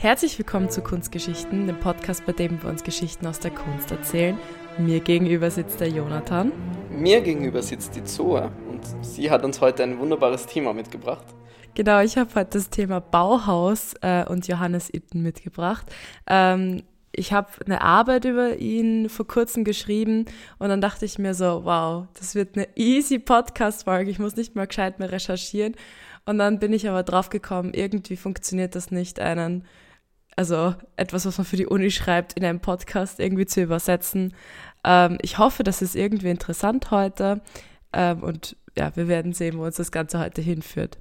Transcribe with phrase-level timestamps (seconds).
[0.00, 4.38] Herzlich willkommen zu Kunstgeschichten, dem Podcast, bei dem wir uns Geschichten aus der Kunst erzählen.
[4.78, 6.52] Mir gegenüber sitzt der Jonathan.
[6.88, 11.26] Mir gegenüber sitzt die Zoe und sie hat uns heute ein wunderbares Thema mitgebracht.
[11.74, 15.84] Genau, ich habe heute das Thema Bauhaus äh, und Johannes Itten mitgebracht.
[16.26, 16.82] Ähm,
[17.12, 20.24] ich habe eine Arbeit über ihn vor kurzem geschrieben
[20.58, 24.56] und dann dachte ich mir so, wow, das wird eine easy Podcast-Folge, ich muss nicht
[24.56, 25.74] mal gescheit mehr recherchieren.
[26.24, 29.66] Und dann bin ich aber drauf gekommen, irgendwie funktioniert das nicht, einen,
[30.36, 34.34] also etwas, was man für die Uni schreibt, in einem Podcast irgendwie zu übersetzen.
[34.84, 37.40] Ähm, ich hoffe, das ist irgendwie interessant heute
[37.92, 40.98] ähm, und ja, wir werden sehen, wo uns das Ganze heute hinführt.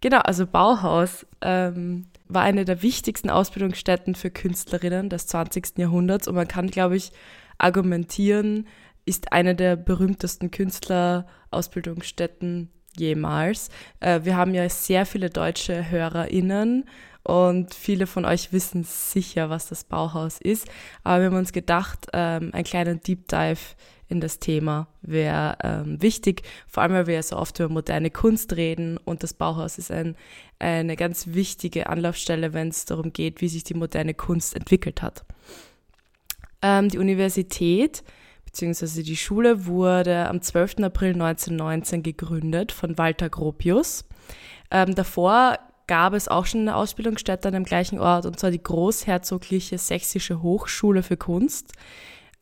[0.00, 5.78] Genau, also Bauhaus ähm, war eine der wichtigsten Ausbildungsstätten für Künstlerinnen des 20.
[5.78, 7.12] Jahrhunderts und man kann, glaube ich,
[7.58, 8.66] argumentieren,
[9.04, 13.68] ist eine der berühmtesten Künstlerausbildungsstätten jemals.
[14.00, 16.84] Äh, wir haben ja sehr viele deutsche HörerInnen
[17.22, 20.66] und viele von euch wissen sicher, was das Bauhaus ist.
[21.04, 23.60] Aber wir haben uns gedacht, ähm, ein kleiner Deep Dive
[24.08, 28.10] in das Thema wäre ähm, wichtig, vor allem weil wir ja so oft über moderne
[28.10, 30.16] Kunst reden und das Bauhaus ist ein,
[30.58, 35.24] eine ganz wichtige Anlaufstelle, wenn es darum geht, wie sich die moderne Kunst entwickelt hat.
[36.60, 38.02] Ähm, die Universität
[38.52, 39.02] bzw.
[39.02, 40.76] die Schule wurde am 12.
[40.82, 44.04] April 1919 gegründet von Walter Gropius.
[44.70, 48.62] Ähm, davor gab es auch schon eine Ausbildungsstätte an dem gleichen Ort, und zwar die
[48.62, 51.72] Großherzogliche Sächsische Hochschule für Kunst.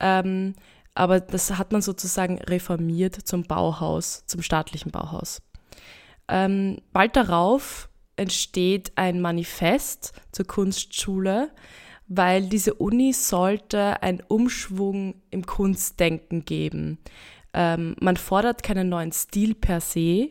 [0.01, 0.55] Ähm,
[0.95, 5.41] aber das hat man sozusagen reformiert zum Bauhaus, zum staatlichen Bauhaus.
[6.29, 11.51] Ähm, bald darauf entsteht ein Manifest zur Kunstschule,
[12.09, 16.99] weil diese Uni sollte einen Umschwung im Kunstdenken geben.
[17.53, 20.31] Ähm, man fordert keinen neuen Stil per se,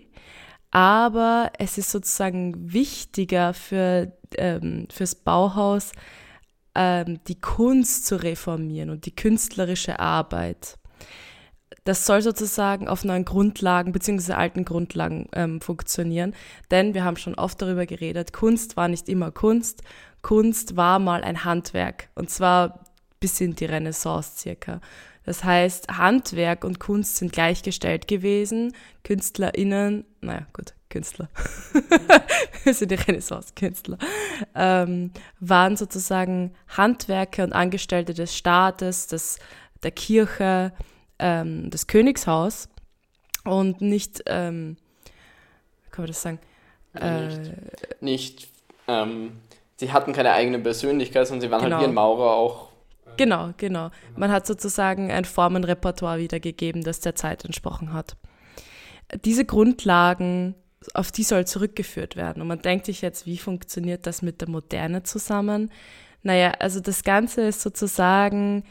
[0.72, 5.92] aber es ist sozusagen wichtiger für, ähm, fürs Bauhaus,
[6.76, 10.77] ähm, die Kunst zu reformieren und die künstlerische Arbeit.
[11.83, 14.33] Das soll sozusagen auf neuen Grundlagen bzw.
[14.33, 16.33] alten Grundlagen ähm, funktionieren,
[16.72, 19.83] denn wir haben schon oft darüber geredet, Kunst war nicht immer Kunst,
[20.22, 22.86] Kunst war mal ein Handwerk und zwar
[23.20, 24.82] bis in die Renaissance circa.
[25.23, 28.73] Das heißt, Handwerk und Kunst sind gleichgestellt gewesen.
[29.04, 31.28] KünstlerInnen, naja, gut, Künstler,
[32.64, 33.98] wir sind die Renaissance-Künstler,
[34.55, 35.11] ähm,
[35.42, 39.39] waren sozusagen Handwerker und Angestellte des Staates, des,
[39.84, 40.72] der Kirche,
[41.20, 42.70] ähm, des Königshaus
[43.44, 44.78] und nicht, ähm,
[45.83, 46.39] wie kann man das sagen?
[46.94, 48.48] Äh, nicht, nicht
[48.88, 49.38] ähm,
[49.78, 51.78] sie hatten keine eigene Persönlichkeit, sondern sie waren genau.
[51.78, 52.70] halt wie ein Maurer auch.
[53.17, 53.89] Genau, genau.
[54.16, 58.16] Man hat sozusagen ein Formenrepertoire wiedergegeben, das der Zeit entsprochen hat.
[59.26, 60.55] Diese Grundlagen
[60.94, 62.42] auf die soll zurückgeführt werden.
[62.42, 65.72] Und man denkt sich jetzt, wie funktioniert das mit der Moderne zusammen?
[66.23, 68.64] Naja, also das Ganze ist sozusagen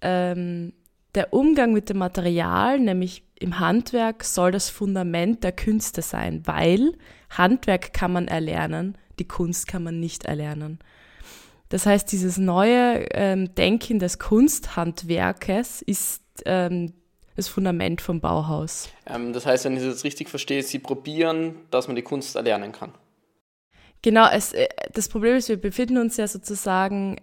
[0.00, 0.72] ähm,
[1.14, 6.92] der Umgang mit dem Material, nämlich im Handwerk, soll das Fundament der Künste sein, weil
[7.30, 10.78] Handwerk kann man erlernen, die Kunst kann man nicht erlernen.
[11.68, 16.94] Das heißt, dieses neue ähm, Denken des Kunsthandwerkes ist ähm,
[17.36, 18.88] das Fundament vom Bauhaus.
[19.06, 22.72] Ähm, das heißt, wenn ich das richtig verstehe, Sie probieren, dass man die Kunst erlernen
[22.72, 22.92] kann.
[24.02, 27.16] Genau, es, äh, das Problem ist, wir befinden uns ja sozusagen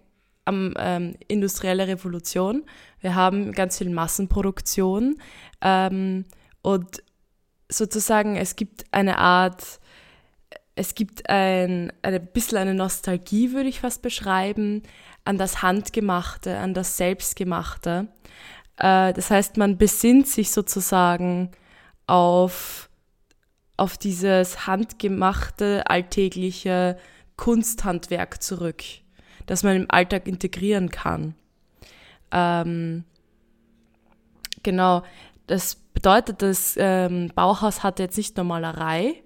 [0.46, 2.64] am ähm, industrielle Revolution.
[3.00, 5.20] Wir haben ganz viel Massenproduktion
[5.60, 6.24] ähm,
[6.62, 7.02] und
[7.68, 9.80] sozusagen es gibt eine Art,
[10.74, 14.82] es gibt ein, ein bisschen eine Nostalgie, würde ich fast beschreiben,
[15.24, 18.08] an das Handgemachte, an das Selbstgemachte.
[18.78, 21.50] Äh, das heißt, man besinnt sich sozusagen
[22.06, 22.88] auf,
[23.76, 26.96] auf dieses handgemachte, alltägliche
[27.36, 28.82] Kunsthandwerk zurück,
[29.46, 31.34] das man im Alltag integrieren kann.
[32.32, 33.04] Ähm,
[34.62, 35.02] genau,
[35.46, 39.22] das bedeutet, das ähm, Bauhaus hatte jetzt nicht nur Malerei,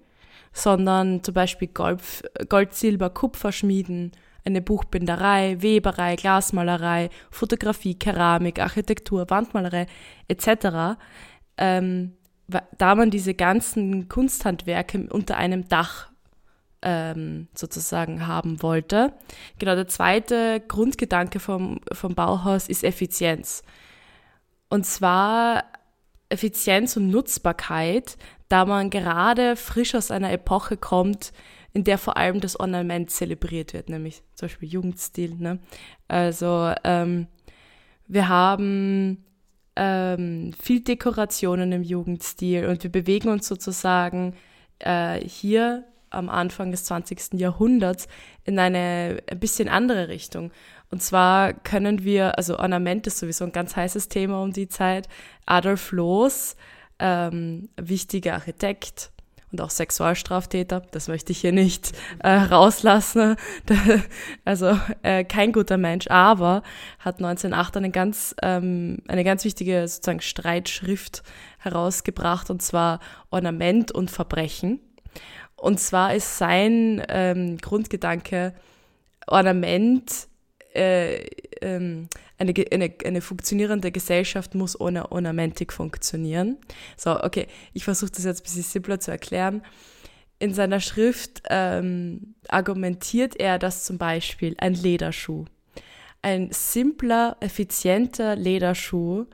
[0.52, 2.02] sondern zum Beispiel Gold,
[2.48, 4.12] Gold Silber, Kupferschmieden,
[4.44, 9.86] eine Buchbinderei, Weberei, Glasmalerei, Fotografie, Keramik, Architektur, Wandmalerei
[10.28, 10.98] etc.
[11.56, 12.14] Ähm,
[12.78, 16.09] da man diese ganzen Kunsthandwerke unter einem Dach
[16.82, 19.12] ähm, sozusagen haben wollte.
[19.58, 23.62] Genau, der zweite Grundgedanke vom, vom Bauhaus ist Effizienz.
[24.68, 25.64] Und zwar
[26.28, 28.16] Effizienz und Nutzbarkeit,
[28.48, 31.32] da man gerade frisch aus einer Epoche kommt,
[31.72, 35.36] in der vor allem das Ornament zelebriert wird, nämlich zum Beispiel Jugendstil.
[35.36, 35.60] Ne?
[36.08, 37.26] Also ähm,
[38.06, 39.24] wir haben
[39.76, 44.34] ähm, viel Dekorationen im Jugendstil und wir bewegen uns sozusagen
[44.80, 47.34] äh, hier am Anfang des 20.
[47.34, 48.08] Jahrhunderts
[48.44, 50.52] in eine ein bisschen andere Richtung.
[50.90, 55.08] Und zwar können wir, also Ornament ist sowieso ein ganz heißes Thema um die Zeit.
[55.46, 56.56] Adolf Loos,
[56.98, 59.12] ähm, wichtiger Architekt,
[59.52, 60.82] und auch Sexualstraftäter.
[60.92, 63.36] Das möchte ich hier nicht äh, rauslassen.
[64.44, 66.62] also äh, kein guter Mensch, aber
[66.98, 71.22] hat 1908 eine ganz, ähm, eine ganz wichtige sozusagen Streitschrift
[71.58, 74.80] herausgebracht und zwar Ornament und Verbrechen.
[75.60, 78.54] Und zwar ist sein ähm, Grundgedanke,
[79.26, 80.26] Ornament
[80.74, 81.26] äh,
[81.60, 82.08] ähm,
[82.38, 86.56] eine, eine, eine funktionierende Gesellschaft muss ohne Ornamentik funktionieren.
[86.96, 89.62] So, okay, ich versuche das jetzt ein bisschen simpler zu erklären.
[90.38, 95.44] In seiner Schrift ähm, argumentiert er, dass zum Beispiel ein Lederschuh,
[96.22, 99.26] ein simpler, effizienter Lederschuh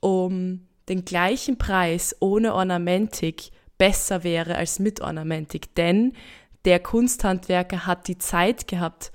[0.00, 3.50] um den gleichen Preis ohne Ornamentik
[3.80, 6.12] besser wäre als mit Ornamentik, denn
[6.66, 9.10] der Kunsthandwerker hat die Zeit gehabt,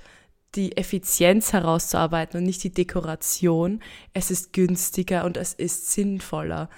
[0.56, 3.82] die Effizienz herauszuarbeiten und nicht die Dekoration.
[4.14, 6.70] Es ist günstiger und es ist sinnvoller.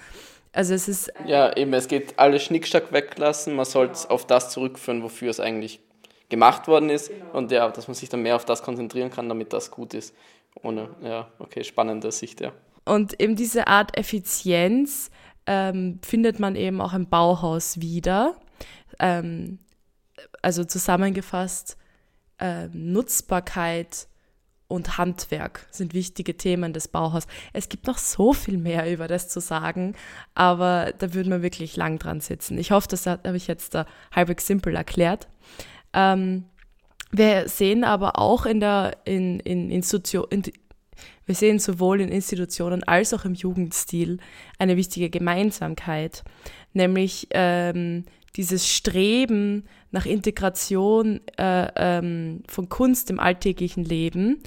[0.52, 1.10] Also es ist.
[1.26, 3.54] Ja, eben, es geht alle Schnickschnack weglassen.
[3.54, 5.80] Man soll es auf das zurückführen, wofür es eigentlich
[6.28, 7.08] gemacht worden ist.
[7.08, 7.38] Genau.
[7.38, 10.14] Und ja, dass man sich dann mehr auf das konzentrieren kann, damit das gut ist.
[10.62, 12.52] Ohne, ja, okay, spannende Sicht, ja.
[12.84, 15.10] Und eben diese Art Effizienz
[15.48, 18.36] ähm, findet man eben auch im Bauhaus wieder.
[18.98, 19.58] Ähm,
[20.42, 21.78] also zusammengefasst,
[22.38, 24.08] äh, Nutzbarkeit
[24.68, 27.26] und Handwerk sind wichtige Themen des Bauhaus.
[27.54, 29.96] Es gibt noch so viel mehr über das zu sagen,
[30.34, 32.58] aber da würde man wirklich lang dran sitzen.
[32.58, 35.28] Ich hoffe, das habe ich jetzt da halbwegs simpel erklärt.
[35.94, 36.44] Ähm,
[37.10, 40.42] wir sehen aber auch in der in, in Institution, in,
[41.28, 44.16] wir sehen sowohl in Institutionen als auch im Jugendstil
[44.58, 46.24] eine wichtige Gemeinsamkeit,
[46.72, 54.42] nämlich ähm, dieses Streben nach Integration äh, ähm, von Kunst im alltäglichen Leben.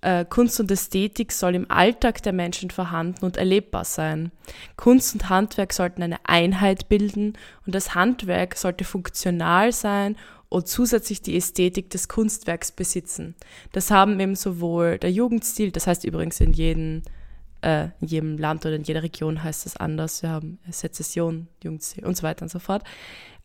[0.00, 4.30] Äh, Kunst und Ästhetik soll im Alltag der Menschen vorhanden und erlebbar sein.
[4.76, 7.32] Kunst und Handwerk sollten eine Einheit bilden
[7.66, 10.16] und das Handwerk sollte funktional sein
[10.52, 13.34] und zusätzlich die Ästhetik des Kunstwerks besitzen.
[13.72, 17.02] Das haben eben sowohl der Jugendstil, das heißt übrigens in jedem
[17.62, 20.22] äh, in jedem Land oder in jeder Region heißt es anders.
[20.22, 22.82] Wir haben Sezession, Jugendstil und so weiter und so fort.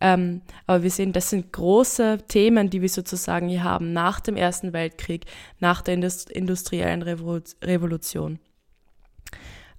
[0.01, 4.35] Ähm, aber wir sehen, das sind große Themen, die wir sozusagen hier haben nach dem
[4.35, 5.25] Ersten Weltkrieg,
[5.59, 8.39] nach der Indust industriellen Revolution.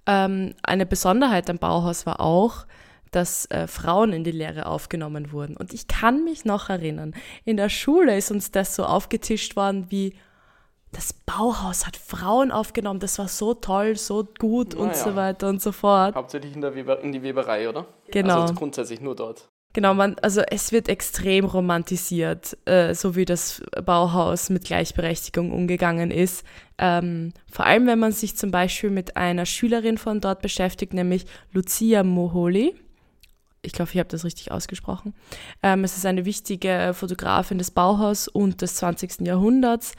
[0.07, 2.65] Ähm, eine Besonderheit am Bauhaus war auch,
[3.11, 5.57] dass äh, Frauen in die Lehre aufgenommen wurden.
[5.57, 7.13] Und ich kann mich noch erinnern,
[7.45, 10.15] in der Schule ist uns das so aufgetischt worden wie,
[10.91, 14.85] das Bauhaus hat Frauen aufgenommen, das war so toll, so gut naja.
[14.85, 16.15] und so weiter und so fort.
[16.15, 17.85] Hauptsächlich in, der Weber, in die Weberei, oder?
[18.11, 18.41] Genau.
[18.41, 19.49] Also grundsätzlich nur dort.
[19.73, 26.09] Genau, man, also es wird extrem romantisiert, äh, so wie das Bauhaus mit Gleichberechtigung umgegangen
[26.09, 26.43] ist.
[26.79, 31.27] Ähm, vor allem, wenn man sich zum Beispiel mit einer Schülerin von dort beschäftigt, nämlich
[31.51, 32.73] Lucia Moholi.
[33.61, 35.13] Ich glaube, ich habe das richtig ausgesprochen.
[35.61, 39.21] Ähm, es ist eine wichtige Fotografin des Bauhaus und des 20.
[39.21, 39.93] Jahrhunderts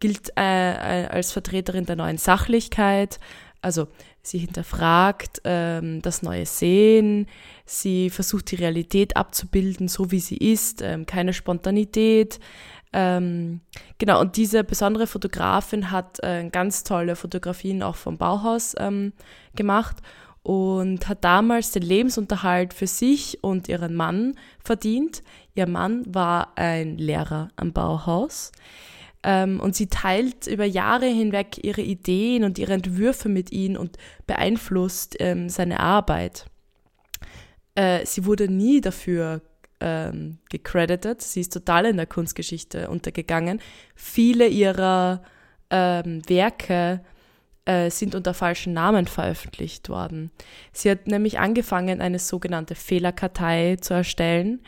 [0.00, 3.20] gilt äh, äh, als Vertreterin der neuen Sachlichkeit.
[3.62, 3.88] Also
[4.22, 7.26] sie hinterfragt ähm, das neue Sehen,
[7.64, 12.40] sie versucht die Realität abzubilden, so wie sie ist, ähm, keine Spontanität.
[12.92, 13.60] Ähm,
[13.98, 19.12] genau, und diese besondere Fotografin hat äh, ganz tolle Fotografien auch vom Bauhaus ähm,
[19.56, 19.96] gemacht
[20.44, 25.22] und hat damals den Lebensunterhalt für sich und ihren Mann verdient.
[25.54, 28.52] Ihr Mann war ein Lehrer am Bauhaus.
[29.22, 33.96] Ähm, und sie teilt über Jahre hinweg ihre Ideen und ihre Entwürfe mit ihm und
[34.26, 36.44] beeinflusst ähm, seine Arbeit.
[37.74, 39.40] Äh, sie wurde nie dafür
[39.80, 41.22] ähm, gecredited.
[41.22, 43.60] Sie ist total in der Kunstgeschichte untergegangen.
[43.94, 45.22] Viele ihrer
[45.70, 47.00] ähm, Werke
[47.66, 50.30] äh, sind unter falschen Namen veröffentlicht worden.
[50.72, 54.60] Sie hat nämlich angefangen, eine sogenannte Fehlerkartei zu erstellen.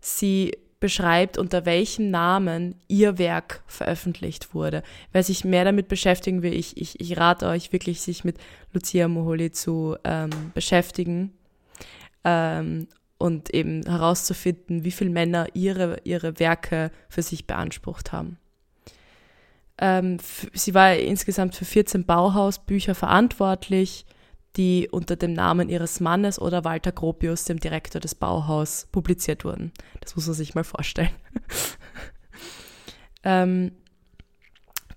[0.00, 4.82] Sie beschreibt, unter welchem Namen ihr Werk veröffentlicht wurde.
[5.12, 8.38] Wer sich mehr damit beschäftigen will, ich, ich, ich rate euch wirklich, sich mit
[8.72, 11.32] Lucia Moholi zu ähm, beschäftigen
[12.24, 12.86] ähm,
[13.18, 18.38] und eben herauszufinden, wie viele Männer ihre, ihre Werke für sich beansprucht haben.
[19.80, 20.18] Ähm,
[20.52, 24.06] sie war insgesamt für 14 Bauhausbücher verantwortlich
[24.58, 29.72] die unter dem Namen ihres Mannes oder Walter Gropius, dem Direktor des Bauhaus, publiziert wurden.
[30.00, 31.10] Das muss man sich mal vorstellen.
[33.22, 33.72] ähm,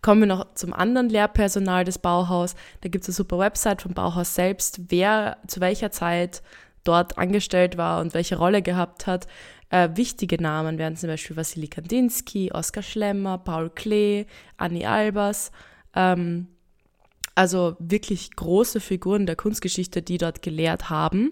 [0.01, 2.55] kommen wir noch zum anderen Lehrpersonal des Bauhaus.
[2.81, 6.41] Da gibt es eine super Website vom Bauhaus selbst, wer zu welcher Zeit
[6.83, 9.27] dort angestellt war und welche Rolle gehabt hat.
[9.72, 14.25] Äh, wichtige Namen wären zum Beispiel Wassily Kandinsky, Oskar Schlemmer, Paul Klee,
[14.58, 15.51] Annie Albers.
[15.96, 16.48] Ähm,
[17.36, 21.32] also wirklich große Figuren der Kunstgeschichte, die dort gelehrt haben.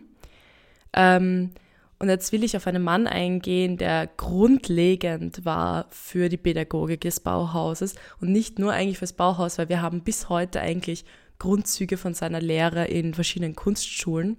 [0.94, 1.52] Ähm,
[2.00, 7.20] und jetzt will ich auf einen Mann eingehen, der grundlegend war für die Pädagogik des
[7.20, 11.04] Bauhauses und nicht nur eigentlich fürs Bauhaus, weil wir haben bis heute eigentlich
[11.40, 14.38] Grundzüge von seiner Lehre in verschiedenen Kunstschulen.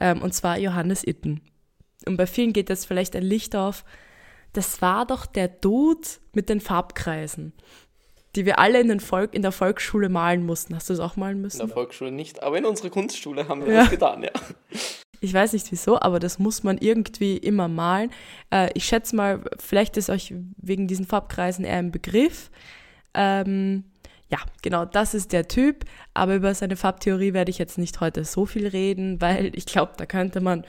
[0.00, 1.40] Ähm, und zwar Johannes Itten.
[2.06, 3.84] Und bei vielen geht jetzt vielleicht ein Licht auf.
[4.52, 7.52] Das war doch der Dude mit den Farbkreisen,
[8.34, 10.74] die wir alle in, den Volk, in der Volksschule malen mussten.
[10.74, 11.60] Hast du das auch malen müssen?
[11.60, 13.80] In der Volksschule nicht, aber in unserer Kunstschule haben wir ja.
[13.82, 14.30] das getan, ja.
[15.20, 18.10] Ich weiß nicht wieso, aber das muss man irgendwie immer malen.
[18.50, 22.50] Äh, ich schätze mal, vielleicht ist euch wegen diesen Farbkreisen eher ein Begriff.
[23.12, 23.84] Ähm,
[24.30, 25.84] ja, genau, das ist der Typ.
[26.14, 29.92] Aber über seine Farbtheorie werde ich jetzt nicht heute so viel reden, weil ich glaube,
[29.98, 30.64] da könnte man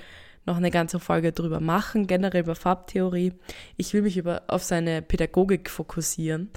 [0.45, 3.33] noch eine ganze Folge drüber machen, generell über Farbtheorie.
[3.77, 6.50] Ich will mich über, auf seine Pädagogik fokussieren.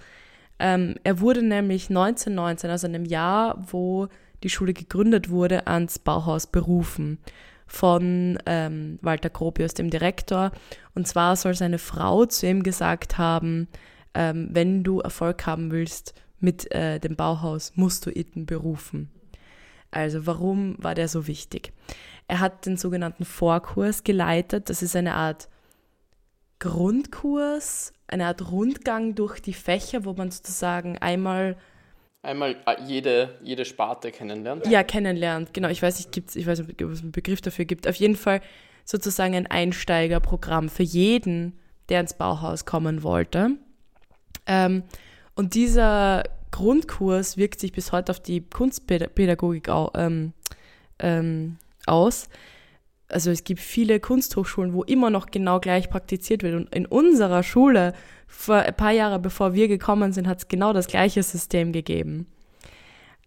[0.59, 4.09] Ähm, er wurde nämlich 1919, also in einem Jahr, wo
[4.43, 7.19] die Schule gegründet wurde, ans Bauhaus berufen
[7.67, 10.53] von ähm, Walter Gropius, dem Direktor.
[10.95, 13.69] Und zwar soll seine Frau zu ihm gesagt haben,
[14.15, 19.11] ähm, wenn du Erfolg haben willst mit äh, dem Bauhaus, musst du Itten berufen.
[19.91, 21.73] Also warum war der so wichtig?
[22.35, 24.69] Er hat den sogenannten Vorkurs geleitet.
[24.69, 25.49] Das ist eine Art
[26.59, 31.57] Grundkurs, eine Art Rundgang durch die Fächer, wo man sozusagen einmal
[32.23, 34.67] einmal äh, jede, jede Sparte kennenlernt.
[34.67, 35.69] Ja, kennenlernt, genau.
[35.69, 37.87] Ich weiß nicht, gibt's, ich weiß nicht, ob es einen Begriff dafür gibt.
[37.87, 38.41] Auf jeden Fall
[38.85, 41.57] sozusagen ein Einsteigerprogramm für jeden,
[41.89, 43.53] der ins Bauhaus kommen wollte.
[44.49, 44.83] Ähm,
[45.37, 50.33] und dieser Grundkurs wirkt sich bis heute auf die Kunstpädagogik ähm,
[50.99, 52.29] ähm, aus.
[53.09, 56.55] Also es gibt viele Kunsthochschulen, wo immer noch genau gleich praktiziert wird.
[56.55, 57.93] Und in unserer Schule,
[58.27, 62.27] vor ein paar Jahre bevor wir gekommen sind, hat es genau das gleiche System gegeben.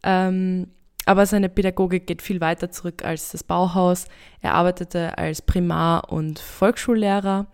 [0.04, 0.68] Ähm,
[1.06, 4.08] aber seine Pädagogik geht viel weiter zurück als das Bauhaus.
[4.42, 7.48] Er arbeitete als Primar- und Volksschullehrer.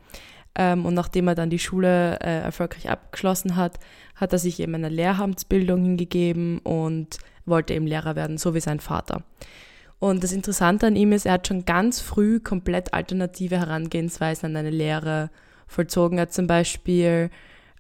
[0.56, 3.80] Ähm, und nachdem er dann die Schule äh, erfolgreich abgeschlossen hat,
[4.16, 8.80] hat er sich eben einer Lehramtsbildung hingegeben und wollte eben Lehrer werden, so wie sein
[8.80, 9.24] Vater.
[10.04, 14.58] Und das Interessante an ihm ist, er hat schon ganz früh komplett alternative Herangehensweisen an
[14.58, 15.30] eine Lehre
[15.66, 16.18] vollzogen.
[16.18, 17.30] Er hat zum Beispiel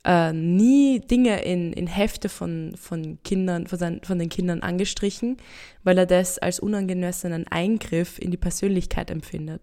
[0.06, 5.36] äh, nie Dinge in, in Hefte von, von Kindern, von, seinen, von den Kindern angestrichen,
[5.84, 9.62] weil er das als unangemessenen Eingriff in die Persönlichkeit empfindet.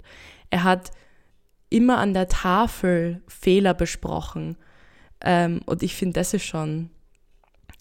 [0.50, 0.90] Er hat
[1.70, 4.58] immer an der Tafel Fehler besprochen.
[5.22, 6.90] Ähm, und ich finde, das ist schon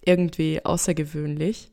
[0.06, 1.70] irgendwie außergewöhnlich.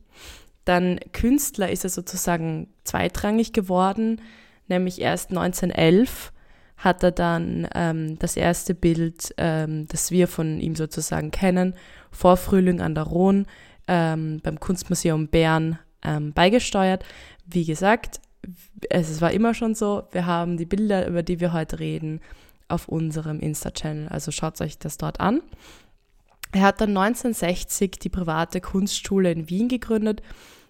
[0.67, 4.21] Dann Künstler ist er sozusagen zweitrangig geworden,
[4.67, 6.33] nämlich erst 1911
[6.75, 11.73] hat er dann ähm, das erste Bild, ähm, das wir von ihm sozusagen kennen,
[12.11, 13.45] vor Frühling an der Rhone
[13.87, 17.05] ähm, beim Kunstmuseum Bern ähm, beigesteuert.
[17.45, 18.19] Wie gesagt,
[18.89, 22.19] es war immer schon so, wir haben die Bilder, über die wir heute reden,
[22.67, 24.09] auf unserem Insta-Channel.
[24.09, 25.41] Also schaut euch das dort an.
[26.51, 30.21] Er hat dann 1960 die private Kunstschule in Wien gegründet,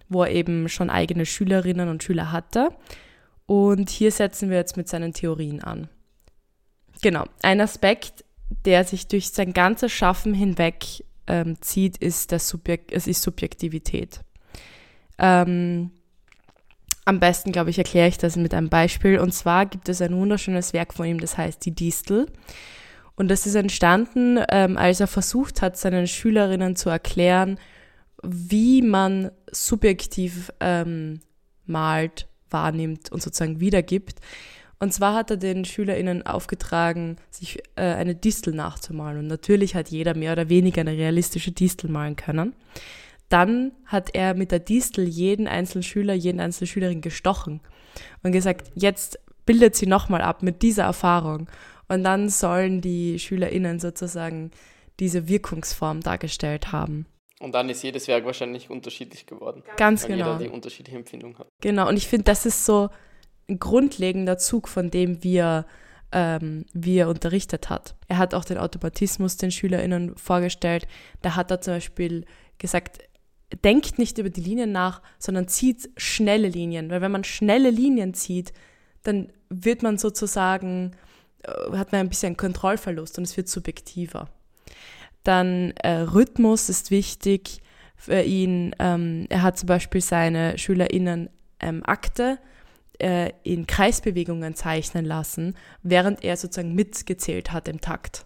[0.08, 2.70] wo er eben schon eigene Schülerinnen und Schüler hatte.
[3.46, 5.88] Und hier setzen wir jetzt mit seinen Theorien an.
[7.02, 8.24] Genau, ein Aspekt,
[8.64, 14.20] der sich durch sein ganzes Schaffen hinweg ähm, zieht, ist, das Subjekt, es ist Subjektivität.
[15.18, 15.90] Ähm,
[17.04, 19.18] am besten, glaube ich, erkläre ich das mit einem Beispiel.
[19.18, 22.26] Und zwar gibt es ein wunderschönes Werk von ihm, das heißt Die Distel.
[23.16, 27.58] Und das ist entstanden, ähm, als er versucht hat, seinen Schülerinnen zu erklären,
[28.22, 31.20] wie man subjektiv ähm,
[31.66, 34.20] malt, wahrnimmt und sozusagen wiedergibt.
[34.80, 39.18] Und zwar hat er den SchülerInnen aufgetragen, sich äh, eine Distel nachzumalen.
[39.18, 42.54] Und natürlich hat jeder mehr oder weniger eine realistische Distel malen können.
[43.28, 47.60] Dann hat er mit der Distel jeden einzelnen Schüler, jeden einzelnen Schülerin gestochen
[48.22, 51.48] und gesagt, jetzt bildet sie nochmal ab mit dieser Erfahrung.
[51.88, 54.50] Und dann sollen die SchülerInnen sozusagen
[55.00, 57.06] diese Wirkungsform dargestellt haben.
[57.40, 59.62] Und dann ist jedes Werk wahrscheinlich unterschiedlich geworden.
[59.76, 60.32] Ganz weil genau.
[60.32, 61.48] jeder die unterschiedliche Empfindung hat.
[61.60, 62.88] Genau, und ich finde, das ist so
[63.48, 65.66] ein grundlegender Zug, von dem wir
[66.12, 67.94] ähm, wie er unterrichtet hat.
[68.08, 70.86] Er hat auch den Automatismus den SchülerInnen vorgestellt.
[71.22, 72.24] Da hat er zum Beispiel
[72.58, 72.98] gesagt,
[73.64, 76.90] denkt nicht über die Linien nach, sondern zieht schnelle Linien.
[76.90, 78.52] Weil wenn man schnelle Linien zieht,
[79.02, 80.92] dann wird man sozusagen,
[81.42, 84.28] äh, hat man ein bisschen Kontrollverlust und es wird subjektiver.
[85.28, 87.60] Dann äh, Rhythmus ist wichtig
[87.96, 88.74] für ihn.
[88.78, 91.28] Ähm, er hat zum Beispiel seine SchülerInnen
[91.60, 92.38] ähm, Akte
[92.98, 98.24] äh, in Kreisbewegungen zeichnen lassen, während er sozusagen mitgezählt hat im Takt.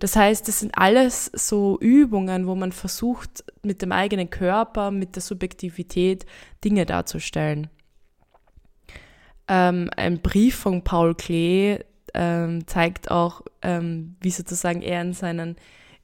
[0.00, 5.14] Das heißt, das sind alles so Übungen, wo man versucht, mit dem eigenen Körper, mit
[5.14, 6.26] der Subjektivität
[6.64, 7.68] Dinge darzustellen.
[9.46, 11.78] Ähm, ein Brief von Paul Klee
[12.12, 15.54] ähm, zeigt auch, ähm, wie sozusagen er in, seinen,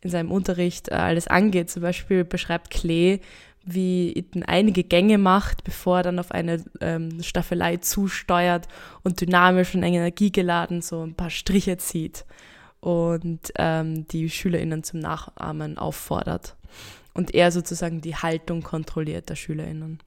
[0.04, 1.70] in seinem Unterricht äh, alles angeht.
[1.70, 3.20] Zum Beispiel beschreibt Klee,
[3.64, 8.68] wie Itten einige Gänge macht, bevor er dann auf eine ähm, Staffelei zusteuert
[9.02, 12.26] und dynamisch und energiegeladen so ein paar Striche zieht
[12.80, 16.56] und ähm, die SchülerInnen zum Nachahmen auffordert.
[17.14, 20.00] Und er sozusagen die Haltung kontrolliert der SchülerInnen.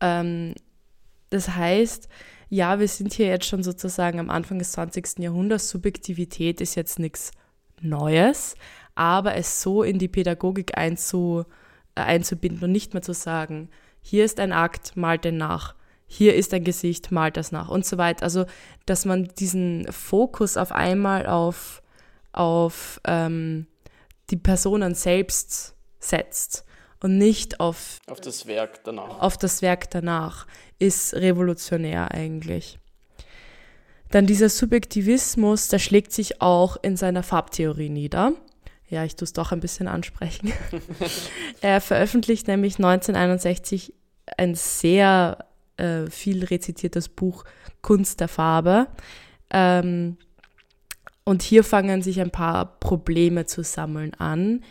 [0.00, 0.54] Ähm,
[1.30, 2.08] das heißt,
[2.48, 5.18] ja, wir sind hier jetzt schon sozusagen am Anfang des 20.
[5.18, 5.68] Jahrhunderts.
[5.68, 7.30] Subjektivität ist jetzt nichts
[7.80, 8.56] Neues,
[8.94, 11.44] aber es so in die Pädagogik einzu,
[11.94, 13.68] äh, einzubinden und nicht mehr zu sagen,
[14.02, 15.74] hier ist ein Akt, malt den nach,
[16.06, 18.24] hier ist ein Gesicht, malt das nach und so weiter.
[18.24, 18.44] Also,
[18.86, 21.82] dass man diesen Fokus auf einmal auf,
[22.32, 23.66] auf ähm,
[24.30, 26.64] die Personen selbst setzt
[27.02, 29.20] und nicht auf, auf das Werk danach.
[29.20, 30.46] Auf das Werk danach
[30.78, 32.78] ist revolutionär eigentlich.
[34.14, 38.32] Dann dieser Subjektivismus, der schlägt sich auch in seiner Farbtheorie nieder.
[38.88, 40.52] Ja, ich tue es doch ein bisschen ansprechen.
[41.60, 43.92] er veröffentlicht nämlich 1961
[44.36, 45.38] ein sehr
[45.78, 47.42] äh, viel rezitiertes Buch
[47.82, 48.86] Kunst der Farbe.
[49.50, 50.16] Ähm,
[51.24, 54.62] und hier fangen sich ein paar Probleme zu sammeln an.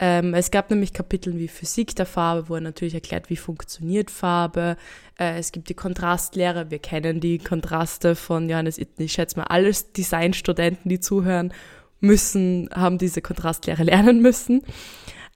[0.00, 4.10] Ähm, es gab nämlich Kapitel wie Physik der Farbe, wo er natürlich erklärt, wie funktioniert
[4.10, 4.76] Farbe.
[5.18, 9.04] Äh, es gibt die Kontrastlehre, wir kennen die Kontraste von Johannes Itten.
[9.04, 11.52] Ich schätze mal, alle Designstudenten, die zuhören,
[12.00, 14.62] müssen, haben diese Kontrastlehre lernen müssen.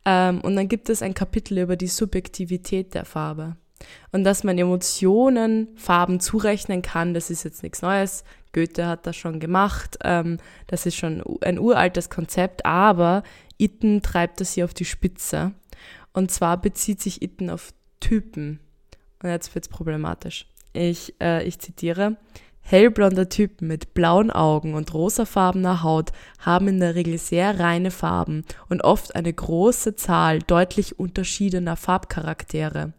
[0.05, 3.57] Ähm, und dann gibt es ein Kapitel über die Subjektivität der Farbe.
[4.13, 8.23] Und dass man Emotionen Farben zurechnen kann, das ist jetzt nichts Neues.
[8.53, 9.99] Goethe hat das schon gemacht.
[10.05, 13.23] Ähm, das ist schon ein uraltes Konzept, aber
[13.63, 15.53] Itten treibt das hier auf die Spitze.
[16.13, 18.61] Und zwar bezieht sich Itten auf Typen.
[19.23, 20.49] Und jetzt wird es problematisch.
[20.73, 22.17] Ich, äh, ich zitiere.
[22.61, 28.45] Hellblonde Typen mit blauen Augen und rosafarbener Haut haben in der Regel sehr reine Farben
[28.69, 32.93] und oft eine große Zahl deutlich unterschiedener Farbcharaktere.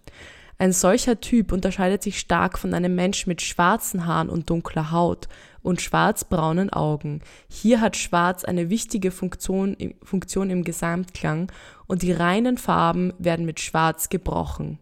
[0.58, 5.28] Ein solcher Typ unterscheidet sich stark von einem Menschen mit schwarzen Haaren und dunkler Haut
[5.64, 7.22] und schwarzbraunen Augen.
[7.50, 11.52] Hier hat Schwarz eine wichtige Funktion, Funktion im Gesamtklang
[11.88, 14.80] und die reinen Farben werden mit Schwarz gebrochen.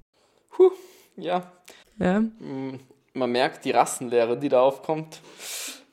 [0.49, 0.71] Puh,
[1.15, 1.51] ja.
[1.99, 2.19] ja.
[2.19, 2.79] Mm,
[3.13, 5.21] man merkt die Rassenlehre, die da aufkommt,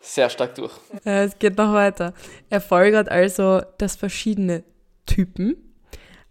[0.00, 0.72] sehr stark durch.
[1.04, 2.14] Es geht noch weiter.
[2.48, 4.64] Er folgert also, dass verschiedene
[5.06, 5.56] Typen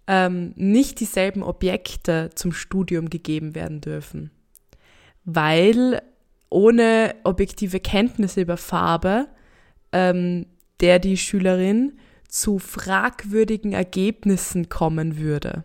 [0.07, 4.31] ähm, nicht dieselben Objekte zum Studium gegeben werden dürfen.
[5.25, 6.01] Weil
[6.49, 9.27] ohne objektive Kenntnisse über Farbe
[9.91, 10.45] ähm,
[10.79, 15.63] der die Schülerin zu fragwürdigen Ergebnissen kommen würde.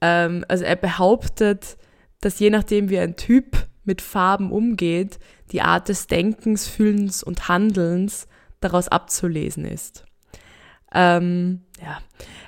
[0.00, 1.78] Ähm, also er behauptet,
[2.20, 5.18] dass je nachdem, wie ein Typ mit Farben umgeht,
[5.52, 8.28] die Art des Denkens, Fühlens und Handelns
[8.60, 10.04] daraus abzulesen ist.
[10.94, 11.98] Ähm, ja,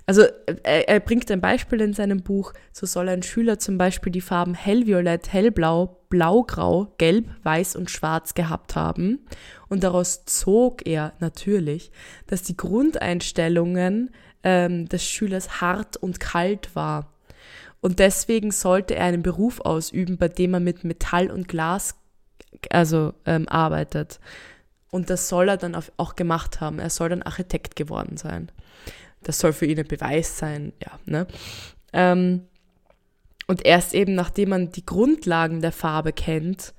[0.06, 0.22] also
[0.62, 4.20] er, er, bringt ein Beispiel in seinem Buch, so soll ein Schüler zum Beispiel die
[4.20, 9.20] Farben hellviolett, hellblau, blaugrau, gelb, weiß und schwarz gehabt haben.
[9.68, 11.90] Und daraus zog er natürlich,
[12.26, 14.10] dass die Grundeinstellungen
[14.42, 17.14] ähm, des Schülers hart und kalt war.
[17.80, 21.96] Und deswegen sollte er einen Beruf ausüben, bei dem er mit Metall und Glas
[22.70, 24.20] also ähm, arbeitet.
[24.94, 26.78] Und das soll er dann auch gemacht haben.
[26.78, 28.52] Er soll dann Architekt geworden sein.
[29.24, 31.00] Das soll für ihn ein Beweis sein, ja.
[31.04, 31.26] Ne?
[31.92, 32.42] Ähm,
[33.48, 36.74] und erst eben nachdem man die Grundlagen der Farbe kennt,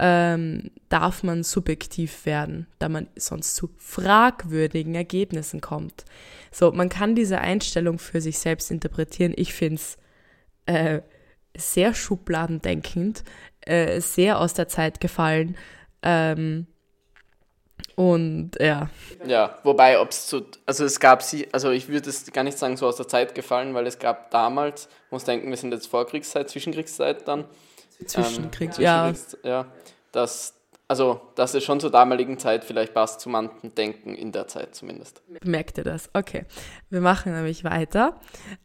[0.00, 6.04] ähm, darf man subjektiv werden, da man sonst zu fragwürdigen Ergebnissen kommt.
[6.50, 9.32] So, man kann diese Einstellung für sich selbst interpretieren.
[9.36, 9.96] Ich finde es
[10.66, 11.02] äh,
[11.56, 13.22] sehr schubladendenkend,
[13.60, 15.56] äh, sehr aus der Zeit gefallen.
[16.02, 16.66] Ähm,
[17.96, 18.90] und ja.
[19.26, 22.58] Ja, wobei, ob es zu, also es gab sie, also ich würde es gar nicht
[22.58, 25.86] sagen so aus der Zeit gefallen, weil es gab damals, muss denken, wir sind jetzt
[25.86, 27.44] Vorkriegszeit, Zwischenkriegszeit dann.
[28.04, 29.14] Zwischenkrieg, ähm, ja.
[29.44, 29.66] ja.
[30.12, 30.54] Dass,
[30.88, 34.74] also, dass es schon zur damaligen Zeit vielleicht passt zu manchen Denken in der Zeit
[34.74, 35.22] zumindest.
[35.44, 36.10] Merkt ihr das?
[36.12, 36.44] Okay.
[36.90, 38.20] Wir machen nämlich weiter.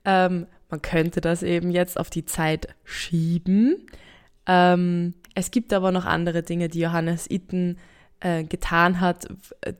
[0.05, 3.87] Ähm, man könnte das eben jetzt auf die Zeit schieben.
[4.45, 7.77] Ähm, es gibt aber noch andere Dinge, die Johannes Itten
[8.19, 9.27] äh, getan hat,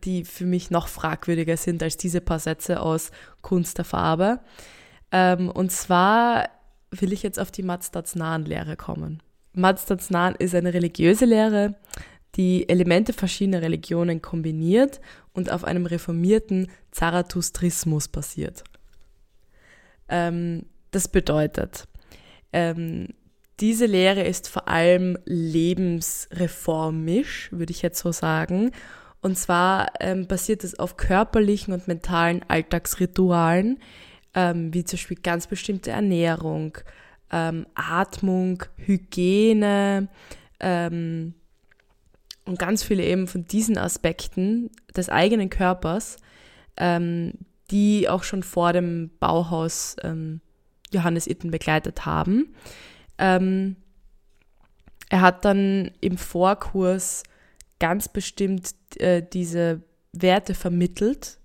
[0.04, 4.40] die für mich noch fragwürdiger sind als diese paar Sätze aus Kunst der Farbe.
[5.12, 6.50] Ähm, und zwar
[6.92, 9.22] will ich jetzt auf die Mazdats-nahen Lehre kommen.
[9.54, 11.76] Mazdatsnan ist eine religiöse Lehre,
[12.36, 15.02] die Elemente verschiedener Religionen kombiniert
[15.34, 18.64] und auf einem reformierten Zarathustrismus basiert.
[20.08, 21.88] Ähm, das bedeutet,
[22.54, 23.10] ähm,
[23.60, 28.72] diese Lehre ist vor allem lebensreformisch, würde ich jetzt so sagen.
[29.22, 33.80] Und zwar ähm, basiert es auf körperlichen und mentalen Alltagsritualen,
[34.34, 36.78] ähm, wie zum Beispiel ganz bestimmte Ernährung,
[37.32, 40.08] ähm, Atmung, Hygiene
[40.60, 41.34] ähm,
[42.46, 46.16] und ganz viele eben von diesen Aspekten des eigenen Körpers,
[46.78, 47.34] ähm,
[47.72, 50.40] die auch schon vor dem Bauhaus ähm,
[50.92, 52.56] Johannes Itten begleitet haben.
[53.20, 53.76] Ähm,
[55.10, 57.24] er hat dann im Vorkurs
[57.80, 59.82] ganz bestimmt äh, diese
[60.14, 61.40] Werte vermittelt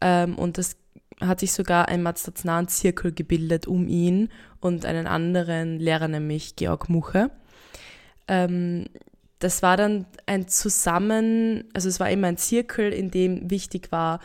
[0.00, 0.76] ähm, und das
[1.20, 6.88] hat sich sogar ein Mazdatsnahen Zirkel gebildet um ihn und einen anderen Lehrer, nämlich Georg
[6.88, 7.30] Muche.
[8.26, 8.86] Ähm,
[9.38, 14.20] das war dann ein Zusammen, also es war immer ein Zirkel, in dem wichtig war,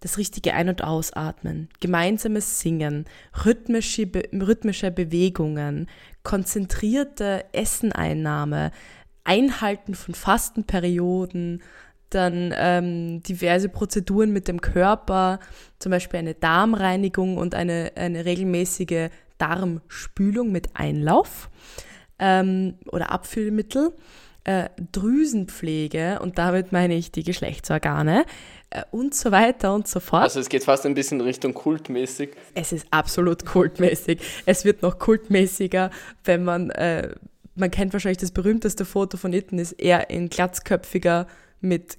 [0.00, 3.04] das richtige Ein- und Ausatmen, gemeinsames Singen,
[3.44, 5.88] rhythmische, Be rhythmische Bewegungen,
[6.22, 8.72] konzentrierte Esseneinnahme,
[9.24, 11.62] Einhalten von Fastenperioden,
[12.08, 15.38] dann ähm, diverse Prozeduren mit dem Körper,
[15.78, 21.50] zum Beispiel eine Darmreinigung und eine, eine regelmäßige Darmspülung mit Einlauf
[22.18, 23.92] ähm, oder Abfüllmittel,
[24.44, 28.24] äh, Drüsenpflege und damit meine ich die Geschlechtsorgane,
[28.90, 30.22] und so weiter und so fort.
[30.22, 32.30] Also es geht fast ein bisschen Richtung kultmäßig.
[32.54, 34.20] Es ist absolut kultmäßig.
[34.46, 35.90] Es wird noch kultmäßiger,
[36.24, 37.14] wenn man, äh,
[37.54, 41.26] man kennt wahrscheinlich das berühmteste Foto von Itten, ist er in glatzköpfiger
[41.60, 41.98] mit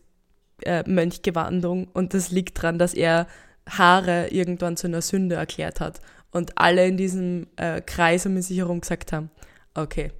[0.63, 3.27] äh, Mönchgewandung und das liegt daran, dass er
[3.67, 5.99] Haare irgendwann zu einer Sünde erklärt hat
[6.31, 9.29] und alle in diesem äh, Kreis um sich herum gesagt haben,
[9.73, 10.11] okay,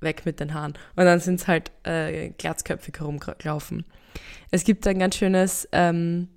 [0.00, 0.74] weg mit den Haaren.
[0.96, 3.84] Und dann sind es halt äh, glatzköpfig herumgelaufen.
[4.50, 6.28] Es gibt ein ganz schönes ähm,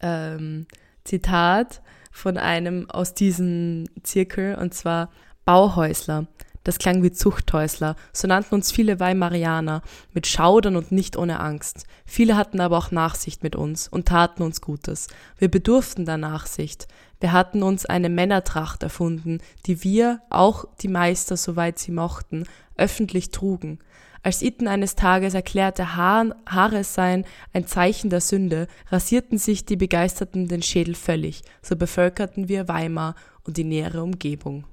[0.00, 0.66] ähm,
[1.04, 5.10] Zitat von einem aus diesem Zirkel, und zwar
[5.44, 6.26] Bauhäusler.
[6.64, 7.96] Das klang wie Zuchthäusler.
[8.12, 9.82] So nannten uns viele Weimarianer,
[10.12, 11.86] mit Schaudern und nicht ohne Angst.
[12.06, 15.08] Viele hatten aber auch Nachsicht mit uns und taten uns Gutes.
[15.38, 16.86] Wir bedurften der Nachsicht.
[17.18, 22.44] Wir hatten uns eine Männertracht erfunden, die wir, auch die Meister, soweit sie mochten,
[22.82, 23.78] öffentlich trugen.
[24.24, 29.76] Als Itten eines Tages erklärte, Haar Haare seien ein Zeichen der Sünde, rasierten sich die
[29.76, 33.14] Begeisterten den Schädel völlig, so bevölkerten wir Weimar
[33.44, 34.64] und die nähere Umgebung.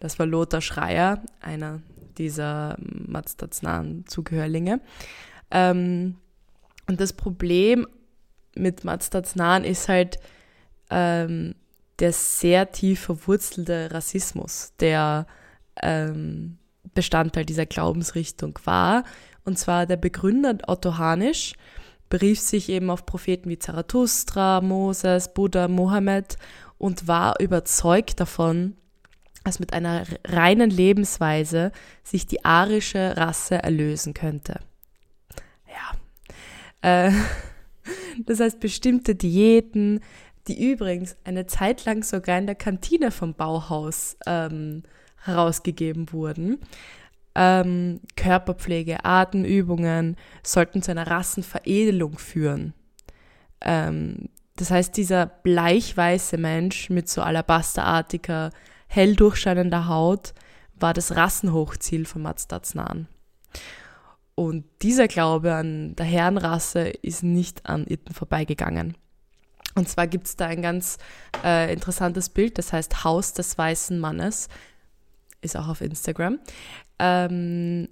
[0.00, 1.80] Das war Lothar Schreier, einer
[2.18, 4.80] dieser Mazdatsnahen Zugehörlinge.
[5.50, 6.16] Ähm,
[6.86, 7.86] und das Problem
[8.54, 10.18] mit Mazdatsnahen ist halt
[10.90, 11.54] ähm,
[12.00, 15.26] der sehr tief verwurzelte Rassismus, der
[15.82, 16.58] ähm,
[16.94, 19.04] Bestandteil dieser Glaubensrichtung war.
[19.44, 21.54] Und zwar der Begründer Otto Hanisch
[22.08, 26.36] berief sich eben auf Propheten wie Zarathustra, Moses, Buddha, Mohammed
[26.76, 28.76] und war überzeugt davon,
[29.44, 31.72] dass mit einer reinen Lebensweise
[32.02, 34.60] sich die arische Rasse erlösen könnte.
[35.68, 37.08] Ja.
[37.08, 37.12] Äh,
[38.26, 40.00] das heißt, bestimmte Diäten,
[40.48, 44.82] die übrigens eine Zeit lang sogar in der Kantine vom Bauhaus ähm,
[45.20, 46.58] herausgegeben wurden.
[47.34, 52.74] Ähm, Körperpflege, Atemübungen sollten zu einer Rassenveredelung führen.
[53.60, 58.50] Ähm, das heißt, dieser bleichweiße Mensch mit so alabasterartiger,
[58.88, 60.34] hell durchscheinender Haut
[60.74, 63.06] war das Rassenhochziel von Mazdatsnan.
[64.34, 68.96] Und dieser Glaube an der Herrenrasse ist nicht an Itten vorbeigegangen.
[69.74, 70.98] Und zwar gibt es da ein ganz
[71.44, 74.48] äh, interessantes Bild, das heißt Haus des weißen Mannes
[75.42, 76.38] ist auch auf Instagram,
[76.98, 77.88] ähm,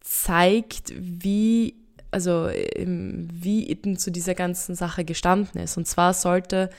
[0.00, 1.74] zeigt, wie,
[2.10, 5.76] also wie Itten zu dieser ganzen Sache gestanden ist.
[5.76, 6.70] Und zwar sollte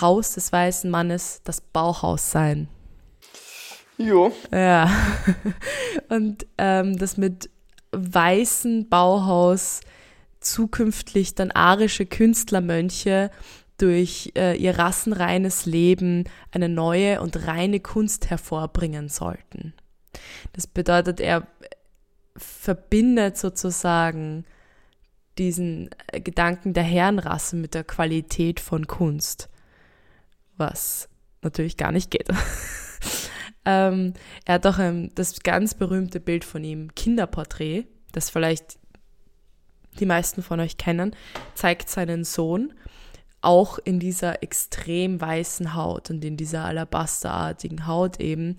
[0.00, 2.68] Haus des weißen Mannes das Bauhaus sein.
[3.96, 4.32] Jo.
[4.52, 4.90] Ja.
[6.08, 7.50] Und ähm, das mit
[7.92, 9.80] weißen Bauhaus
[10.40, 13.30] zukünftig dann arische Künstlermönche
[13.78, 19.72] durch äh, ihr rassenreines Leben eine neue und reine Kunst hervorbringen sollten.
[20.52, 21.46] Das bedeutet, er
[22.36, 24.44] verbindet sozusagen
[25.38, 29.48] diesen äh, Gedanken der Herrenrasse mit der Qualität von Kunst,
[30.56, 31.08] was
[31.42, 32.28] natürlich gar nicht geht.
[33.64, 34.14] ähm,
[34.44, 38.78] er hat auch ähm, das ganz berühmte Bild von ihm, Kinderporträt, das vielleicht
[40.00, 41.14] die meisten von euch kennen,
[41.54, 42.72] zeigt seinen Sohn
[43.40, 48.56] auch in dieser extrem weißen Haut und in dieser alabasterartigen Haut eben,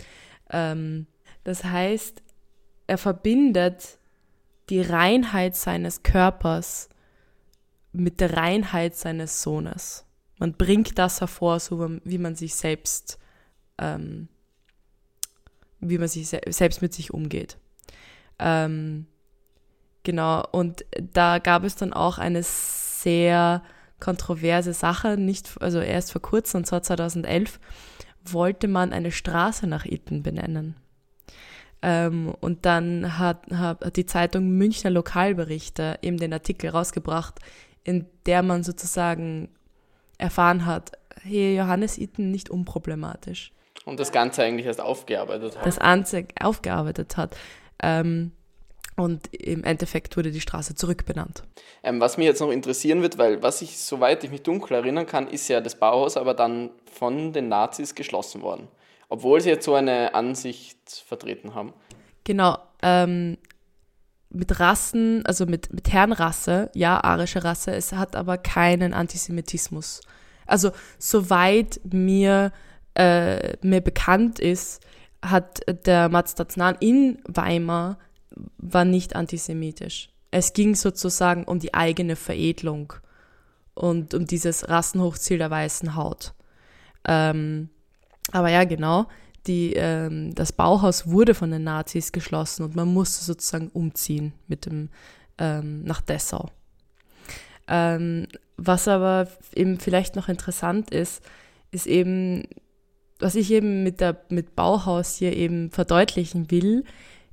[0.51, 1.07] ähm,
[1.43, 2.21] Das heißt,
[2.87, 3.97] er verbindet
[4.69, 6.89] die Reinheit seines Körpers
[7.91, 10.05] mit der Reinheit seines Sohnes.
[10.37, 13.17] Man bringt das hervor, so wie man sich selbst,
[13.77, 14.27] ähm,
[15.79, 17.57] wie man sich se selbst mit sich umgeht.
[18.37, 19.07] Ähm,
[20.03, 23.63] genau, und da gab es dann auch eine sehr
[23.99, 27.59] kontroverse Sache, nicht, also erst vor kurzem, und zwar 2011,
[28.23, 30.75] wollte man eine Straße nach Itten benennen.
[31.81, 37.39] Ähm, und dann hat, hat die Zeitung Münchner Lokalberichte eben den Artikel rausgebracht,
[37.83, 39.49] in der man sozusagen
[40.17, 43.53] erfahren hat, hey, Johannes Itten nicht unproblematisch.
[43.85, 45.65] Und das Ganze eigentlich erst aufgearbeitet hat.
[45.65, 47.37] Das Ganze aufgearbeitet hat.
[47.81, 48.33] Ähm,
[48.99, 51.43] und im Endeffekt wurde die Straße zurückbenannt.
[51.83, 55.05] Ähm, was mich jetzt noch interessieren wird, weil was ich, soweit ich mich dunkel erinnern
[55.05, 58.67] kann, ist ja das Bauhaus aber dann von den Nazis geschlossen worden.
[59.07, 61.73] Obwohl sie jetzt so eine Ansicht vertreten haben.
[62.23, 62.57] Genau.
[62.83, 63.37] Ähm,
[64.29, 70.01] mit Rassen, also mit, mit Herrenrasse, ja, arische Rasse, es hat aber keinen Antisemitismus.
[70.45, 72.51] Also soweit mir,
[72.93, 74.81] äh, mir bekannt ist,
[75.23, 77.97] hat der Mats Daznan in Weimar
[78.57, 80.09] war nicht antisemitisch.
[80.31, 82.93] Es ging sozusagen um die eigene Veredelung
[83.73, 86.33] und um dieses Rassenhochziel der weißen Haut.
[87.05, 87.69] Ähm,
[88.31, 89.07] aber ja, genau,
[89.47, 94.65] die, ähm, das Bauhaus wurde von den Nazis geschlossen und man musste sozusagen umziehen mit
[94.65, 94.89] dem,
[95.37, 96.49] ähm, nach Dessau.
[97.67, 101.23] Ähm, was aber eben vielleicht noch interessant ist,
[101.71, 102.43] ist eben,
[103.19, 106.83] was ich eben mit, der, mit Bauhaus hier eben verdeutlichen will,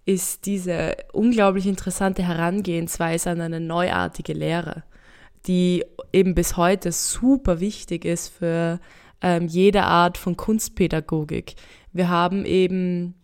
[0.07, 4.85] ist diese unglaublich interessante Herangehensweise an eine neuartige Lehre,
[5.47, 8.81] die eben bis heute super wichtig ist für
[9.21, 11.57] ähm, jede Art von Kunstpädagogik.
[11.92, 13.14] Wir haben eben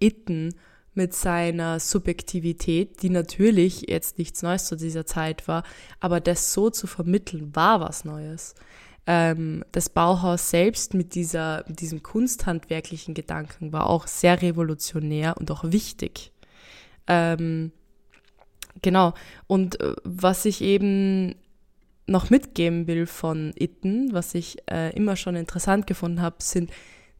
[0.00, 0.54] Itten
[0.94, 5.62] mit seiner Subjektivität, die natürlich jetzt nichts Neues zu dieser Zeit war,
[6.00, 8.56] aber das so zu vermitteln, war was Neues.
[9.12, 15.50] Ähm, das Bauhaus selbst mit, dieser, mit diesem kunsthandwerklichen Gedanken war auch sehr revolutionär und
[15.50, 16.30] auch wichtig.
[17.08, 17.72] Ähm,
[18.82, 19.14] genau.
[19.48, 21.34] Und äh, was ich eben
[22.06, 26.70] noch mitgeben will von Itten, was ich äh, immer schon interessant gefunden habe, sind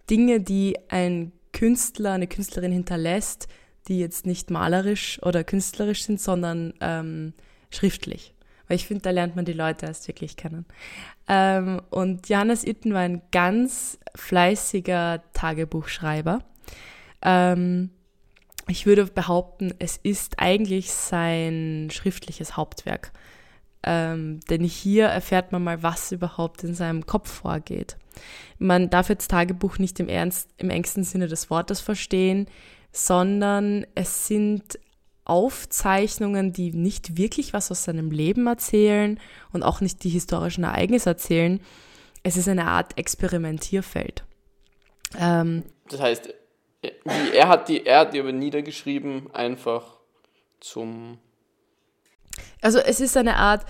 [0.09, 3.49] Dinge, die ein Künstler, eine Künstlerin hinterlässt,
[3.89, 7.33] die jetzt nicht malerisch oder künstlerisch sind, sondern ähm,
[7.71, 8.33] schriftlich.
[8.71, 10.65] Weil ich finde, da lernt man die Leute erst wirklich kennen.
[11.27, 16.45] Ähm, und Johannes Itten war ein ganz fleißiger Tagebuchschreiber.
[17.21, 17.91] Ähm,
[18.69, 23.11] ich würde behaupten, es ist eigentlich sein schriftliches Hauptwerk.
[23.83, 27.97] Ähm, denn hier erfährt man mal, was überhaupt in seinem Kopf vorgeht.
[28.61, 32.47] Man darf jetzt Tagebuch nicht im, Ernst, im engsten Sinne des Wortes verstehen,
[32.93, 34.79] sondern es sind
[35.31, 39.21] Aufzeichnungen, die nicht wirklich was aus seinem Leben erzählen
[39.53, 41.61] und auch nicht die historischen Ereignisse erzählen.
[42.23, 44.25] Es ist eine Art Experimentierfeld.
[45.19, 46.35] Ähm, das heißt,
[47.33, 49.99] er hat die, er hat die aber niedergeschrieben, einfach
[50.61, 51.19] zum
[52.61, 53.65] also es ist eine Art,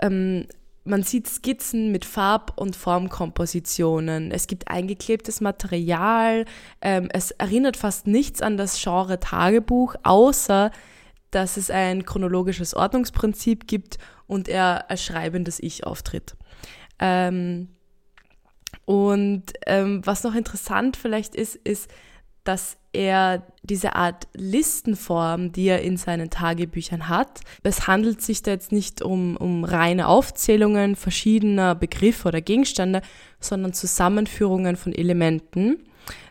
[0.00, 0.46] ähm,
[0.84, 4.30] man sieht Skizzen mit Farb- und Formkompositionen.
[4.30, 6.46] Es gibt eingeklebtes Material.
[6.80, 10.70] Ähm, es erinnert fast nichts an das Genre Tagebuch, außer
[11.30, 16.34] dass es ein chronologisches Ordnungsprinzip gibt und er als schreibendes Ich auftritt.
[16.98, 17.68] Ähm,
[18.84, 21.90] und ähm, was noch interessant vielleicht ist, ist,
[22.44, 28.50] dass er diese Art Listenform, die er in seinen Tagebüchern hat, es handelt sich da
[28.50, 33.02] jetzt nicht um, um reine Aufzählungen verschiedener Begriffe oder Gegenstände,
[33.38, 35.84] sondern Zusammenführungen von Elementen,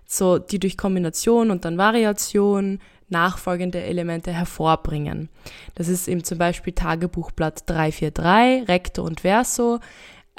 [0.06, 5.30] so die durch Kombination und dann Variation nachfolgende Elemente hervorbringen.
[5.76, 9.80] Das ist eben zum Beispiel Tagebuchblatt 343, Recto und Verso,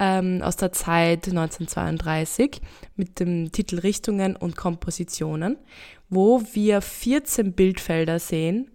[0.01, 2.61] ähm, aus der Zeit 1932
[2.97, 5.59] mit dem Titel Richtungen und Kompositionen,
[6.09, 8.71] wo wir 14 Bildfelder sehen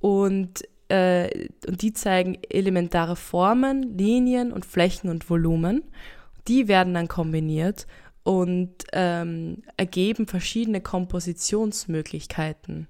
[0.00, 5.82] und, äh, und die zeigen elementare Formen, Linien und Flächen und Volumen.
[6.48, 7.86] Die werden dann kombiniert
[8.22, 12.88] und ähm, ergeben verschiedene Kompositionsmöglichkeiten.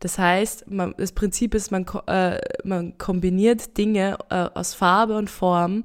[0.00, 5.30] Das heißt, man, das Prinzip ist, man, äh, man kombiniert Dinge äh, aus Farbe und
[5.30, 5.84] Form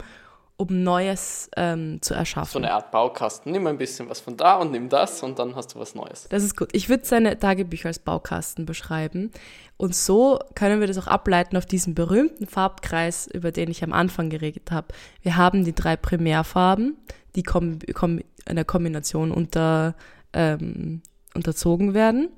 [0.62, 2.52] um Neues ähm, zu erschaffen.
[2.52, 3.52] So eine Art Baukasten.
[3.52, 6.28] Nimm ein bisschen was von da und nimm das und dann hast du was Neues.
[6.30, 6.70] Das ist gut.
[6.74, 9.32] Ich würde seine Tagebücher als Baukasten beschreiben.
[9.78, 13.92] Und so können wir das auch ableiten auf diesen berühmten Farbkreis, über den ich am
[13.92, 14.90] Anfang geredet habe.
[15.24, 16.96] Wir haben die drei Primärfarben,
[17.36, 19.96] die kom kom einer Kombination unter,
[20.34, 21.02] ähm,
[21.34, 22.30] unterzogen werden.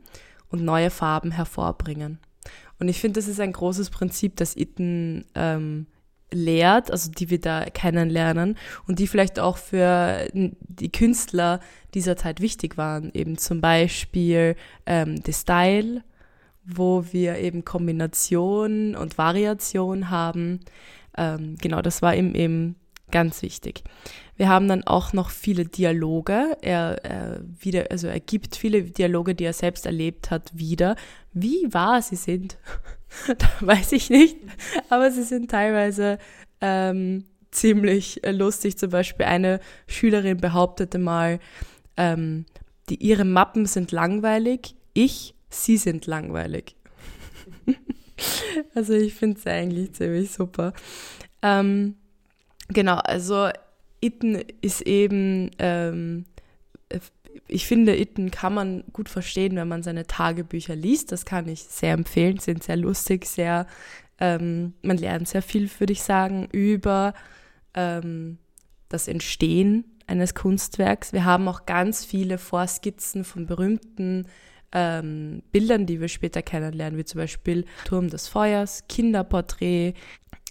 [0.49, 2.19] und neue Farben hervorbringen.
[2.79, 5.87] Und ich finde, das ist ein großes Prinzip, das Itten ähm,
[6.33, 11.59] lehrt, also die wir da kennenlernen und die vielleicht auch für die Künstler
[11.93, 13.11] dieser Zeit wichtig waren.
[13.13, 16.03] Eben zum Beispiel ähm, The Style,
[16.65, 20.59] wo wir eben Kombination und Variation haben.
[21.17, 22.75] Ähm, genau, das war ihm eben
[23.11, 23.83] ganz wichtig.
[24.43, 26.57] Wir haben dann auch noch viele Dialoge.
[26.61, 30.97] Er, er, wieder, also er gibt viele Dialoge, die er selbst erlebt hat, wieder.
[31.31, 32.57] Wie wahr sie sind,
[33.61, 34.35] weiß ich nicht.
[34.89, 36.17] Aber sie sind teilweise
[36.59, 38.77] ähm, ziemlich lustig.
[38.77, 41.39] Zum Beispiel eine Schülerin behauptete mal,
[41.95, 42.45] ähm,
[42.89, 44.75] die, ihre Mappen sind langweilig.
[44.91, 46.75] Ich, sie sind langweilig.
[48.75, 50.73] also ich finde es eigentlich ziemlich super.
[51.41, 51.95] Ähm,
[52.67, 53.47] genau, also
[54.03, 56.25] Itten ist eben, ähm,
[57.47, 61.11] ich finde, Itten kann man gut verstehen, wenn man seine Tagebücher liest.
[61.11, 63.65] Das kann ich sehr empfehlen, sind sehr lustig, sehr,
[64.19, 67.13] ähm, man lernt sehr viel, würde ich sagen, über
[67.73, 68.37] ähm,
[68.89, 71.13] das Entstehen eines Kunstwerks.
[71.13, 74.27] Wir haben auch ganz viele Vorskizzen von berühmten
[74.73, 79.93] ähm, Bildern, die wir später kennenlernen, wie zum Beispiel Turm des Feuers, Kinderporträt,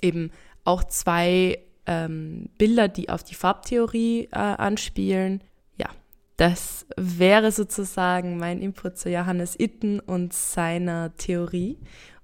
[0.00, 0.30] eben
[0.64, 5.42] auch zwei ähm, Bilder, die auf die Farbtheorie äh, anspielen.
[5.77, 5.88] Ja,
[6.37, 11.79] das wäre sozusagen mein Input zu Johannes Itten und seiner Theorie.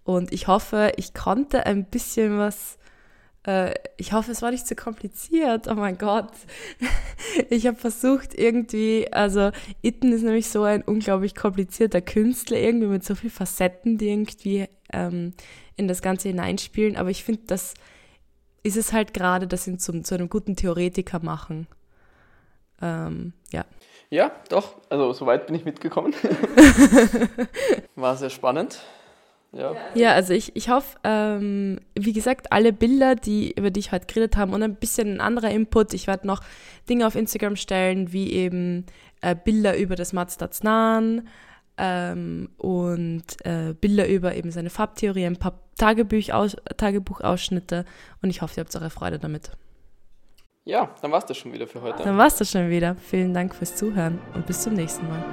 [0.05, 2.79] Und ich hoffe, ich konnte ein bisschen was
[3.49, 5.69] äh, ich hoffe, es war nicht zu kompliziert.
[5.69, 6.33] Oh mein Gott.
[7.51, 9.51] Ich habe versucht irgendwie, also
[9.83, 14.67] Itten ist nämlich so ein unglaublich komplizierter Künstler, irgendwie mit so vielen Facetten, die irgendwie
[14.93, 15.35] ähm,
[15.77, 16.97] in das Ganze hineinspielen.
[16.97, 17.75] Aber ich finde, das
[18.69, 21.67] ist es halt gerade, dass ihn zum, zu einem guten Theoretiker machen.
[22.81, 23.65] Ähm, ja.
[24.11, 24.77] Ja, doch.
[24.89, 26.15] Also soweit bin ich mitgekommen.
[27.97, 28.81] War sehr spannend.
[29.53, 29.75] Ja.
[29.95, 34.07] ja, also ich, ich hoffe, ähm, wie gesagt, alle Bilder, die, über die ich heute
[34.07, 35.95] geredet habe und ein bisschen ein anderer Input.
[35.95, 36.43] Ich werde noch
[36.89, 38.85] Dinge auf Instagram stellen, wie eben
[39.23, 41.29] äh, Bilder über das Mazdatsnan,
[41.79, 47.85] ähm, und äh, Bilder über eben seine Farbtheorie, ein paar Tagebuch aus, Tagebuchausschnitte
[48.23, 49.53] und ich hoffe, ihr habt eure Freude damit.
[50.65, 52.03] Ja, dann war es das schon wieder für heute.
[52.03, 52.97] Dann war es das schon wieder.
[52.97, 55.25] Vielen Dank fürs Zuhören und bis zum nächsten Mal.